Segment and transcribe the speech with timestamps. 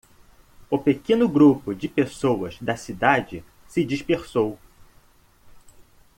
[0.67, 4.57] O pequeno grupo de pessoas da cidade se dispersou.